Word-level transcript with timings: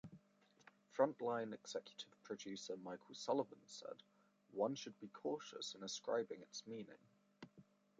"Frontline" 0.97 1.53
executive 1.53 2.15
producer 2.23 2.75
Michael 2.77 3.13
Sullivan 3.13 3.61
said, 3.67 4.01
"one 4.51 4.73
should 4.73 4.99
be 4.99 5.09
cautious 5.09 5.75
in 5.75 5.83
ascribing 5.83 6.41
its 6.41 6.65
meaning. 6.65 6.97